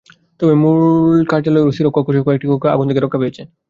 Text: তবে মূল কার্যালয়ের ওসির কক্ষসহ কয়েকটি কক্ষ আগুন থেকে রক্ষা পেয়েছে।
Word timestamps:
তবে 0.39 0.53
মূল 0.63 0.79
কার্যালয়ের 1.31 1.67
ওসির 1.69 1.87
কক্ষসহ 1.87 2.21
কয়েকটি 2.27 2.47
কক্ষ 2.51 2.63
আগুন 2.73 2.85
থেকে 2.89 3.01
রক্ষা 3.01 3.19
পেয়েছে। 3.21 3.41